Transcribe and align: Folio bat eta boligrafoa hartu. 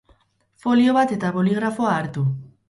Folio 0.63 0.95
bat 0.99 1.13
eta 1.17 1.31
boligrafoa 1.37 1.93
hartu. 1.99 2.27